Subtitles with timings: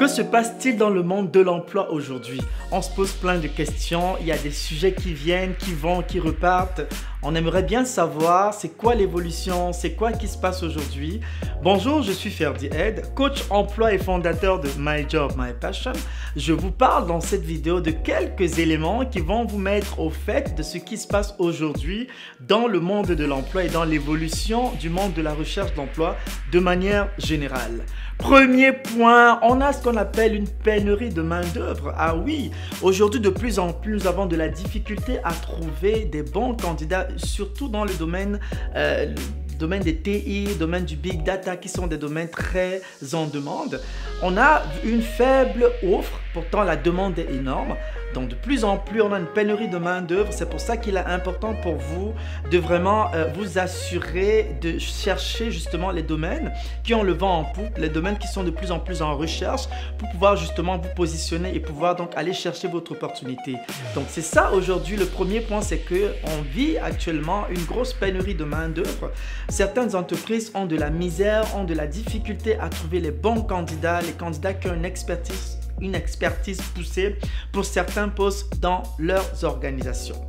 [0.00, 2.40] Que se passe-t-il dans le monde de l'emploi aujourd'hui?
[2.72, 6.00] On se pose plein de questions, il y a des sujets qui viennent, qui vont,
[6.00, 6.80] qui repartent.
[7.22, 11.20] On aimerait bien savoir c'est quoi l'évolution, c'est quoi qui se passe aujourd'hui.
[11.62, 15.92] Bonjour, je suis Ferdi Ed, coach emploi et fondateur de My Job, My Passion.
[16.34, 20.56] Je vous parle dans cette vidéo de quelques éléments qui vont vous mettre au fait
[20.56, 22.08] de ce qui se passe aujourd'hui
[22.40, 26.16] dans le monde de l'emploi et dans l'évolution du monde de la recherche d'emploi
[26.50, 27.84] de manière générale.
[28.20, 31.94] Premier point, on a ce qu'on appelle une pénurie de main-d'œuvre.
[31.96, 32.50] Ah oui,
[32.82, 37.08] aujourd'hui de plus en plus, nous avons de la difficulté à trouver des bons candidats,
[37.16, 38.40] surtout dans le domaine
[38.76, 39.14] euh,
[39.60, 42.80] domaine des TI, domaine du big data, qui sont des domaines très
[43.12, 43.80] en demande.
[44.22, 47.76] On a une faible offre, pourtant la demande est énorme.
[48.14, 50.32] Donc de plus en plus, on a une pénurie de main-d'œuvre.
[50.32, 52.12] C'est pour ça qu'il est important pour vous
[52.50, 57.44] de vraiment euh, vous assurer de chercher justement les domaines qui ont le vent en
[57.44, 59.62] poupe, les domaines qui sont de plus en plus en recherche
[59.98, 63.56] pour pouvoir justement vous positionner et pouvoir donc aller chercher votre opportunité.
[63.94, 64.96] Donc c'est ça aujourd'hui.
[64.96, 69.12] Le premier point, c'est que on vit actuellement une grosse pénurie de main-d'œuvre.
[69.50, 74.00] Certaines entreprises ont de la misère, ont de la difficulté à trouver les bons candidats,
[74.00, 77.16] les candidats qui ont une expertise une expertise poussée
[77.52, 80.20] pour certains postes dans leurs organisations.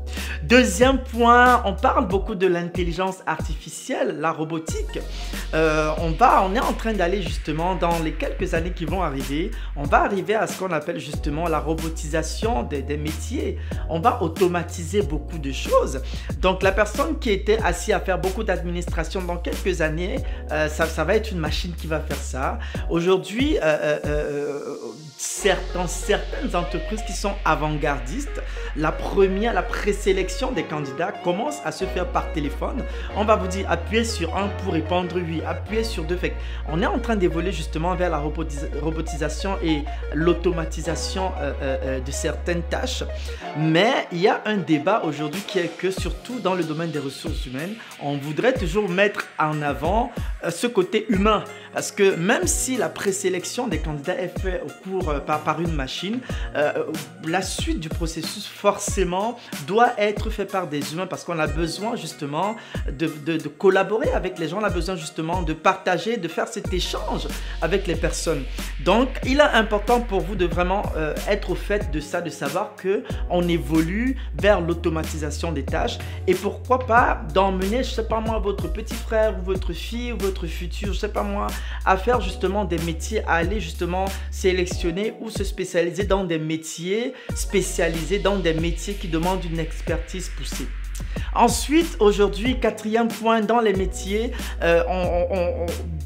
[0.44, 5.00] Deuxième point, on parle beaucoup de l'intelligence artificielle, la robotique.
[5.54, 9.02] Euh, on, va, on est en train d'aller justement dans les quelques années qui vont
[9.02, 13.58] arriver, on va arriver à ce qu'on appelle justement la robotisation des, métiers.
[13.90, 16.02] On va automatiser beaucoup de choses.
[16.40, 20.18] Donc la personne qui était assise à faire beaucoup d'administration dans quelques années,
[20.52, 22.60] euh, ça, va être une machine qui va faire ça.
[22.90, 24.00] Aujourd'hui, euh,
[25.22, 28.42] certaines entreprises qui sont avant-gardistes,
[28.76, 32.84] la première, la présélection des candidats commence à se faire par téléphone.
[33.16, 36.16] On va vous dire appuyez sur un pour répondre oui, appuyez sur deux.
[36.16, 36.34] Fait
[36.70, 42.12] on est en train d'évoluer justement vers la robotisation et l'automatisation euh, euh, euh, de
[42.12, 43.04] certaines tâches.
[43.58, 47.00] Mais il y a un débat aujourd'hui qui est que surtout dans le domaine des
[47.00, 50.12] ressources humaines, on voudrait toujours mettre en avant
[50.50, 51.44] ce côté humain.
[51.74, 55.74] Parce que même si la présélection des candidats est faite au cours par, par une
[55.74, 56.20] machine,
[57.26, 59.38] la suite du processus forcément
[59.68, 62.56] doit être fait par des humains parce qu'on a besoin justement
[62.88, 66.74] de, de, collaborer avec les gens, on a besoin justement de partager, de faire cet
[66.74, 67.28] échange
[67.62, 68.44] avec les personnes.
[68.84, 72.30] Donc, il est important pour vous de vraiment euh, être au fait de ça, de
[72.30, 78.20] savoir que on évolue vers l'automatisation des tâches et pourquoi pas d'emmener, je sais pas
[78.20, 81.48] moi, votre petit frère ou votre fille ou votre futur, je sais pas moi,
[81.86, 87.14] à faire justement des métiers, à aller justement sélectionner ou se spécialiser dans des métiers
[87.36, 90.68] spécialisés dans des métiers qui demandent une expertise poussée.
[91.34, 94.32] Ensuite, aujourd'hui, quatrième point dans les métiers,
[94.64, 94.84] euh,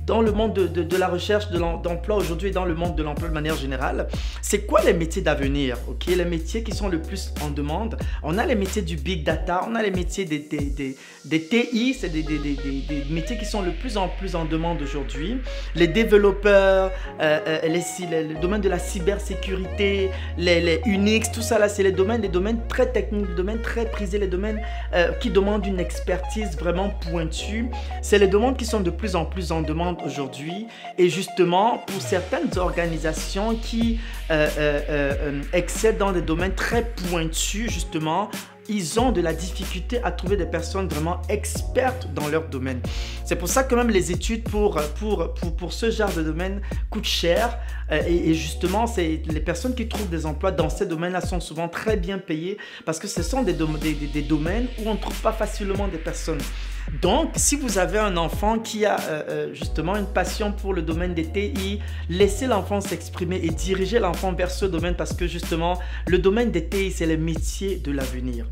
[0.06, 3.34] dans le monde de, la recherche d'emploi aujourd'hui et dans le monde de l'emploi de
[3.34, 4.07] manière générale,
[4.41, 7.97] c'est quoi les métiers d'avenir Ok, Les métiers qui sont le plus en demande.
[8.23, 10.95] On a les métiers du big data, on a les métiers des, des,
[11.25, 15.38] des, TI, c'est des, des, métiers qui sont le plus en plus en demande aujourd'hui.
[15.73, 21.67] Les développeurs, euh, euh, le domaine de la cybersécurité, les, les Unix, tout ça là,
[21.67, 24.61] c'est les domaines, les domaines très techniques, les domaines très prisés, les domaines
[24.94, 27.69] euh, qui demandent une expertise vraiment pointue.
[28.01, 30.68] C'est les demandes qui sont de plus en plus en demande aujourd'hui.
[30.97, 34.00] Et justement, pour certaines organisations qui
[34.31, 38.29] euh, euh, excellent dans des domaines très pointus, justement,
[38.70, 42.81] ils ont de la difficulté à trouver des personnes vraiment expertes dans leur domaine.
[43.26, 46.62] C'est pour ça que même les études pour, pour, pour, pour ce genre de domaine
[46.90, 47.58] coûtent cher.
[47.92, 51.68] Euh, et, justement, c'est les personnes qui trouvent des emplois dans ces domaines-là sont souvent
[51.68, 55.20] très bien payées parce que ce sont des, des, des domaines où on ne trouve
[55.22, 56.42] pas facilement des personnes.
[57.01, 60.81] Donc, si vous avez un enfant qui a euh, euh, justement une passion pour le
[60.81, 61.79] domaine des TI,
[62.09, 66.68] laissez l'enfant s'exprimer et dirigez l'enfant vers ce domaine parce que justement, le domaine des
[66.68, 68.46] TI, c'est le métier de l'avenir.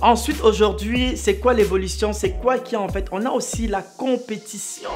[0.00, 2.12] Ensuite, aujourd'hui, c'est quoi l'évolution?
[2.12, 3.08] C'est quoi qui en fait?
[3.12, 4.90] On a aussi la compétition.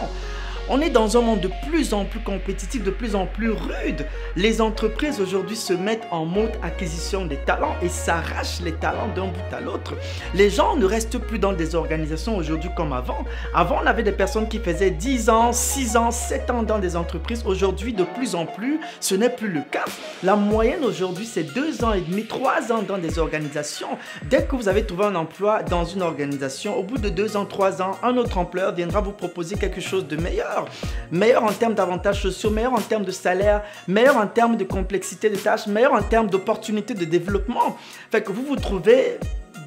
[0.72, 4.06] On est dans un monde de plus en plus compétitif, de plus en plus rude.
[4.36, 9.26] Les entreprises aujourd'hui se mettent en mode acquisition des talents et s'arrachent les talents d'un
[9.26, 9.94] bout à l'autre.
[10.32, 13.24] Les gens ne restent plus dans des organisations aujourd'hui comme avant.
[13.52, 16.94] Avant, on avait des personnes qui faisaient 10 ans, 6 ans, 7 ans dans des
[16.94, 17.42] entreprises.
[17.44, 19.86] Aujourd'hui, de plus en plus, ce n'est plus le cas.
[20.22, 23.98] La moyenne aujourd'hui, c'est 2 ans et demi, 3 ans dans des organisations.
[24.22, 27.44] Dès que vous avez trouvé un emploi dans une organisation, au bout de 2 ans,
[27.44, 30.59] 3 ans, un autre employeur viendra vous proposer quelque chose de meilleur
[31.10, 31.44] meilleur.
[31.44, 35.36] en termes d'avantages sociaux, meilleur en termes de salaire, meilleur en termes de complexité de
[35.36, 37.76] tâches, meilleur en termes d'opportunités de développement.
[38.10, 39.18] Fait que vous vous trouvez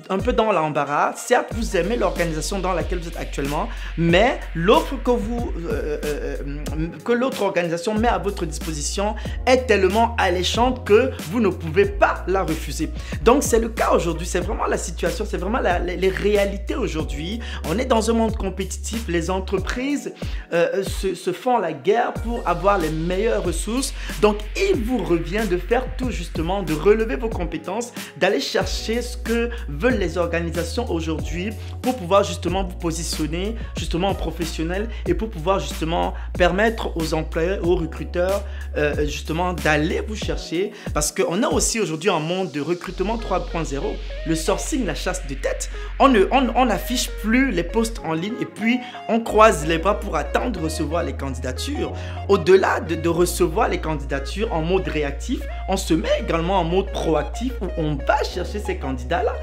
[0.10, 1.14] un peu dans l'embarras.
[1.16, 6.38] Certes, vous aimez l'organisation dans laquelle vous êtes actuellement, mais l'offre que vous euh, euh,
[6.76, 9.16] euh, que l'autre organisation met à votre disposition
[9.46, 12.90] est tellement alléchante que vous ne pouvez pas la refuser.
[13.24, 17.40] Donc c'est le cas aujourd'hui, c'est vraiment la situation, c'est vraiment les, réalités aujourd'hui.
[17.70, 20.14] On est dans un monde compétitif, les entreprises
[20.52, 23.94] se, se font la guerre pour avoir les meilleures ressources.
[24.22, 29.18] Donc il vous revient de faire tout justement, de relever vos compétences, d'aller chercher ce
[29.18, 31.50] que veulent les organisations aujourd'hui
[31.82, 37.66] pour pouvoir justement vous positionner justement en professionnel et pour pouvoir justement permettre aux employeurs,
[37.68, 38.44] aux recruteurs
[38.78, 43.82] euh, justement d'aller vous chercher parce qu'on a aussi aujourd'hui un monde de recrutement 3.0,
[44.28, 45.70] le sourcing, la chasse de tête.
[46.00, 48.80] On ne on, affiche plus les postes en ligne et puis
[49.10, 51.94] on croise les bras pour attendre de recevoir les candidatures.
[52.30, 56.92] Au-delà de, de recevoir les candidatures en mode réactif, on se met également en mode
[56.92, 59.34] proactif où on va chercher ces candidats-là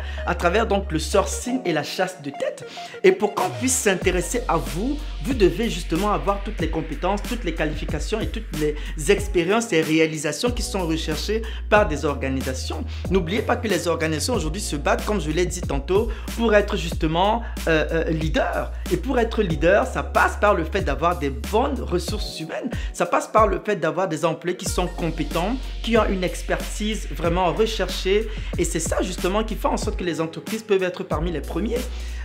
[0.40, 2.66] travers donc le sourcing et la chasse de tête.
[3.04, 7.44] Et pour qu'on puisse s'intéresser à vous, vous devez justement avoir toutes les compétences, toutes
[7.44, 8.74] les qualifications et toutes les
[9.12, 12.82] expériences et réalisations qui sont recherchées par des organisations.
[13.10, 16.08] N'oubliez pas que les organisations aujourd'hui se battent, comme je l'ai dit tantôt,
[16.38, 18.72] pour être justement euh, euh, leader.
[18.90, 22.70] Et pour être leader, ça passe par le fait d'avoir des bonnes ressources humaines.
[22.94, 27.08] Ça passe par le fait d'avoir des employés qui sont compétents, qui ont une expertise
[27.10, 28.26] vraiment recherchée.
[28.56, 31.40] Et c'est ça justement qui fait en sorte que les entreprises peuvent être parmi les
[31.40, 31.78] premiers.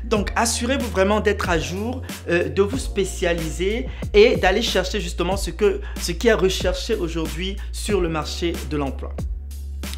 [0.03, 5.49] Donc assurez-vous vraiment d'être à jour, euh, de vous spécialiser et d'aller chercher justement ce,
[5.49, 9.13] que, ce qui est recherché aujourd'hui sur le marché de l'emploi.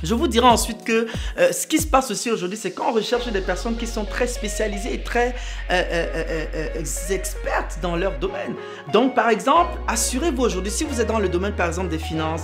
[0.04, 1.08] Je vous dirai ensuite que
[1.40, 4.28] euh, ce qui se passe aussi aujourd'hui, c'est qu'on recherche des personnes qui sont très
[4.28, 5.34] spécialisées et très
[5.72, 8.54] euh, expertes dans leur domaine.
[8.94, 12.44] Donc, par exemple, assurez-vous aujourd'hui, si vous êtes dans le domaine, par exemple, des finances,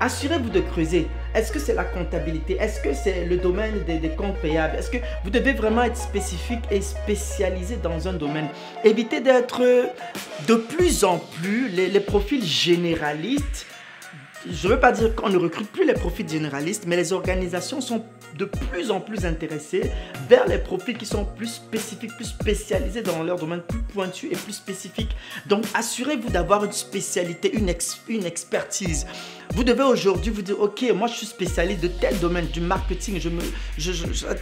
[0.00, 1.06] assurez-vous de creuser.
[1.34, 2.56] Est-ce que c'est la comptabilité?
[2.60, 4.76] Est-ce que c'est le domaine des, comptes payables?
[4.76, 8.48] Est-ce que vous devez vraiment être spécifique et spécialisé dans un domaine?
[8.84, 9.60] Évitez d'être
[10.46, 13.66] de plus en plus les profils généralistes
[14.50, 17.80] je ne veux pas dire qu'on ne recrute plus les profils généralistes, mais les organisations
[17.80, 18.04] sont
[18.36, 19.90] de plus en plus intéressées
[20.28, 24.36] vers les profils qui sont plus spécifiques, plus spécialisés dans leur domaine, plus pointu et
[24.36, 25.16] plus spécifiques.
[25.46, 29.06] Donc, assurez-vous d'avoir une spécialité, une expertise.
[29.54, 33.20] Vous devez aujourd'hui vous dire, ok, moi je suis spécialiste de tel domaine, du marketing.
[33.20, 33.40] Je me,
[33.78, 33.92] je,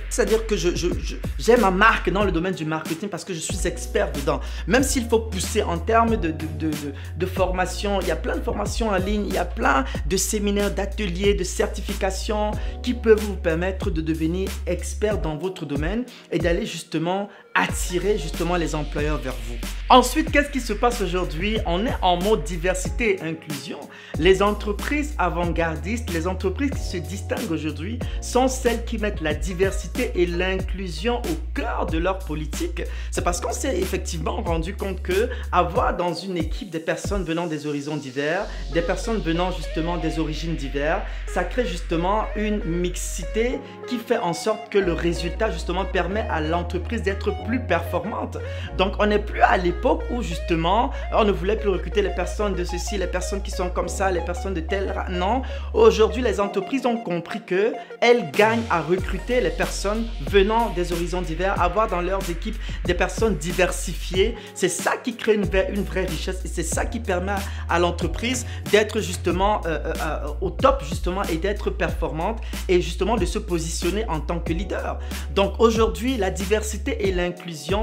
[0.08, 4.10] C'est-à-dire que j'ai ma marque dans le domaine du marketing parce que je suis expert
[4.12, 4.40] dedans.
[4.66, 6.70] Même s'il faut pousser en termes de, de, de,
[7.18, 10.16] de formation, il y a plein de formations en ligne, il y a plein de
[10.16, 16.38] séminaires, d'ateliers, de certifications qui peuvent vous permettre de devenir expert dans votre domaine et
[16.38, 19.56] d'aller justement attirer justement les employeurs vers vous.
[19.88, 21.58] Ensuite, qu'est-ce qui se passe aujourd'hui?
[21.66, 23.78] On est en mode diversité et inclusion.
[24.18, 30.12] Les entreprises avant-gardistes, les entreprises qui se distinguent aujourd'hui sont celles qui mettent la diversité
[30.14, 32.82] et l'inclusion au cœur de leur politique.
[33.10, 37.46] C'est parce qu'on s'est effectivement rendu compte que avoir dans une équipe des personnes venant
[37.46, 43.58] des horizons divers, des personnes venant justement des origines diverses, ça crée justement une mixité
[43.88, 48.38] qui fait en sorte que le résultat justement permet à l'entreprise d'être plus performante.
[48.78, 52.54] Donc on n'est plus à l'époque où justement on ne voulait plus recruter les personnes
[52.54, 54.94] de ceci, les personnes qui sont comme ça, les personnes de tel.
[55.10, 55.42] Non,
[55.74, 61.22] aujourd'hui les entreprises ont compris que elles gagnent à recruter les personnes venant des horizons
[61.22, 64.34] divers, avoir dans leurs équipes des personnes diversifiées.
[64.54, 67.34] C'est ça qui crée une, une vraie richesse et c'est ça qui permet
[67.68, 73.16] à l'entreprise d'être justement euh, euh, euh, au top justement et d'être performante et justement
[73.16, 74.98] de se positionner en tant que leader.
[75.34, 77.31] Donc aujourd'hui la diversité et l'inclusion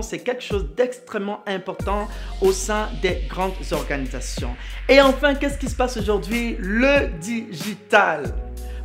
[0.01, 2.08] c'est quelque chose d'extrêmement important
[2.41, 4.56] au sein des grandes organisations.
[4.88, 6.56] Et enfin, qu'est-ce qui se passe aujourd'hui?
[6.60, 8.34] Le digital.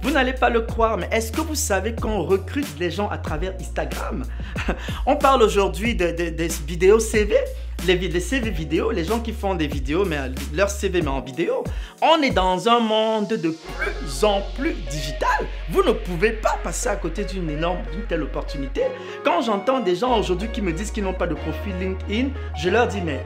[0.04, 3.16] Vous n'allez pas le croire, mais est-ce que vous savez qu'on recrute les gens à
[3.16, 4.24] travers Instagram?
[5.06, 7.34] On parle aujourd'hui des vidéos CV
[7.86, 10.16] les, les, CV vidéo, les gens qui font des vidéos, mais
[10.54, 11.64] leur CV mais en vidéo,
[12.00, 15.46] on est dans un monde de plus en plus digital.
[15.70, 18.82] Vous ne pouvez pas passer à côté d'une énorme, d'une telle opportunité.
[19.24, 22.70] Quand j'entends des gens aujourd'hui qui me disent qu'ils n'ont pas de profil LinkedIn, je
[22.70, 23.24] leur dis mais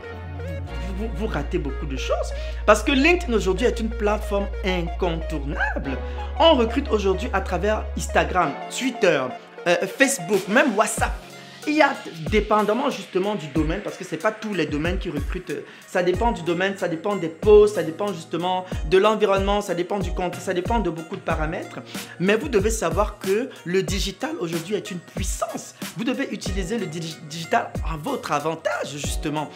[1.16, 2.32] vous, ratez beaucoup de choses.
[2.66, 5.96] Parce que LinkedIn aujourd'hui est une plateforme incontournable.
[6.38, 9.22] On recrute aujourd'hui à travers Instagram, Twitter,
[9.66, 11.12] euh, Facebook, même WhatsApp.
[11.66, 11.92] Il y a,
[12.30, 15.52] dépendamment justement du domaine, parce que ce n'est pas tous les domaines qui recrutent,
[15.86, 19.98] ça dépend du domaine, ça dépend des postes, ça dépend justement de l'environnement, ça dépend
[19.98, 21.80] du compte, ça dépend de beaucoup de paramètres.
[22.20, 25.74] Mais vous devez savoir que le digital aujourd'hui est une puissance.
[25.98, 29.50] Vous devez utiliser le digital à votre avantage justement.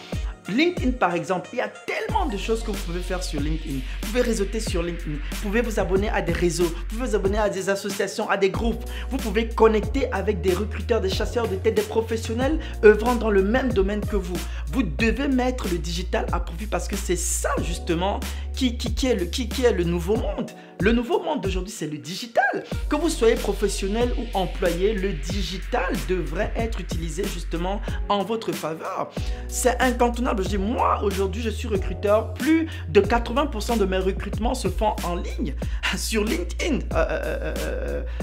[0.49, 3.77] LinkedIn, par exemple, il y a tellement de choses que vous pouvez faire sur LinkedIn.
[3.77, 5.17] Vous pouvez réseauter sur LinkedIn.
[5.31, 6.65] Vous pouvez vous abonner à des réseaux.
[6.65, 8.85] Vous pouvez vous abonner à des associations, à des groupes.
[9.11, 13.43] Vous pouvez connecter avec des recruteurs, des chasseurs de tête, des professionnels œuvrant dans le
[13.43, 14.37] même domaine que vous.
[14.73, 18.19] Vous devez mettre le digital à profit parce que c'est ça, justement,
[18.55, 20.51] qui, qui, est le, qui, qui est le nouveau monde.
[20.83, 22.65] Le nouveau monde d'aujourd'hui, c'est le digital.
[22.89, 29.13] Que vous soyez professionnel ou employé, le digital devrait être utilisé justement en votre faveur.
[29.47, 30.43] C'est incontournable.
[30.51, 32.35] Je moi, aujourd'hui, je suis recruteur.
[32.35, 35.55] Plus de 80% de mes recrutements se font en ligne
[35.97, 37.55] sur LinkedIn, euh, euh,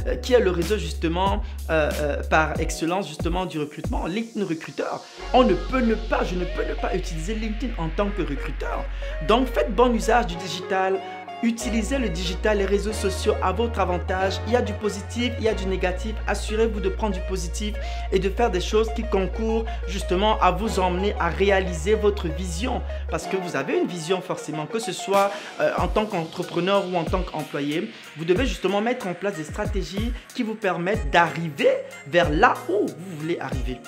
[0.07, 1.41] euh, qui est le réseau justement
[2.29, 4.05] par excellence justement du recrutement.
[4.05, 5.01] LinkedIn recruteur.
[5.33, 8.21] On ne peut ne pas, je ne peux ne pas utiliser LinkedIn en tant que
[8.21, 8.83] recruteur.
[9.29, 10.99] Donc, faites bon usage du digital
[11.41, 14.41] Utilisez le digital, les réseaux sociaux à votre avantage.
[14.47, 16.13] Il y a du positif, il y a du négatif.
[16.27, 17.75] Assurez-vous de prendre du positif
[18.11, 22.81] et de faire des choses qui concourent justement à vous emmener à réaliser votre vision.
[23.09, 25.31] Parce que vous avez une vision forcément, que ce soit
[25.61, 27.89] euh, en tant qu'entrepreneur ou en tant qu'employé.
[28.17, 31.69] Vous devez justement mettre en place des stratégies qui vous permettent d'arriver
[32.05, 33.79] vers là où vous voulez arriver.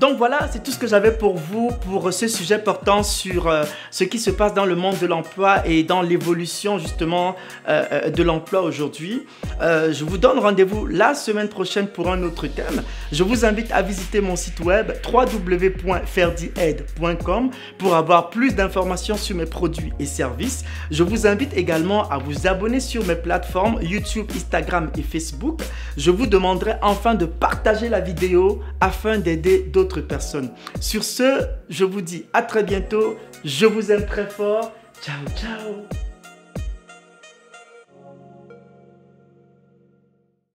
[0.00, 3.64] Donc voilà, c'est tout ce que j'avais pour vous pour ce sujet portant sur euh,
[3.90, 7.34] ce qui se passe dans le monde de l'emploi et dans l'évolution justement
[7.68, 9.26] euh, euh, de l'emploi aujourd'hui.
[9.60, 12.84] je vous donne rendez-vous la semaine prochaine pour un autre thème.
[13.10, 19.46] Je vous invite à visiter mon site web www.ferdiaid.com pour avoir plus d'informations sur mes
[19.46, 20.64] produits et services.
[20.92, 25.60] Je vous invite également à vous abonner sur mes plateformes YouTube, Instagram et Facebook.
[25.96, 30.50] Je vous demanderai enfin de partager la vidéo afin d'aider personnes.
[30.80, 33.16] Sur ce, je vous dis à très bientôt.
[33.44, 34.72] Je vous aime très fort.
[35.02, 36.07] Ciao, ciao.